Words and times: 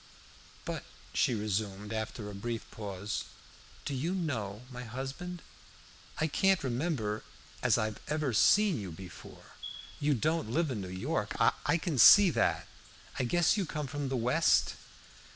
"But," 0.65 0.83
she 1.13 1.35
resumed, 1.35 1.93
after 1.93 2.27
a 2.27 2.33
brief 2.33 2.65
pause, 2.71 3.25
"do 3.85 3.93
you 3.93 4.15
know 4.15 4.63
my 4.71 4.83
husband? 4.83 5.43
I 6.17 6.25
can't 6.25 6.63
remember 6.63 7.23
as 7.61 7.77
I 7.77 7.93
ever 8.07 8.33
seen 8.33 8.79
you 8.79 8.91
before. 8.91 9.51
You 9.99 10.15
don't 10.15 10.49
live 10.49 10.71
in 10.71 10.81
New 10.81 10.89
York: 10.89 11.35
I 11.39 11.77
can 11.77 11.99
see 11.99 12.31
that. 12.31 12.67
I 13.19 13.25
guess 13.25 13.57
you 13.57 13.67
come 13.67 13.85
from 13.85 14.09
the 14.09 14.17
West." 14.17 14.73